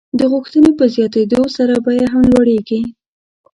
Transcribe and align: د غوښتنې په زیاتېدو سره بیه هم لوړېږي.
د 0.19 0.21
غوښتنې 0.31 0.71
په 0.79 0.85
زیاتېدو 0.93 1.41
سره 1.57 1.73
بیه 1.85 2.07
هم 2.13 2.23
لوړېږي. 2.33 2.81